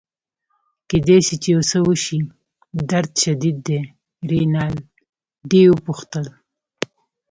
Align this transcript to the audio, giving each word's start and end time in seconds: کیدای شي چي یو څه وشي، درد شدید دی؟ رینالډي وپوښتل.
کیدای 0.89 1.19
شي 1.27 1.35
چي 1.41 1.49
یو 1.53 1.61
څه 1.69 1.79
وشي، 1.87 2.19
درد 2.89 3.11
شدید 3.23 3.57
دی؟ 3.65 3.79
رینالډي 4.29 5.63
وپوښتل. 5.69 6.25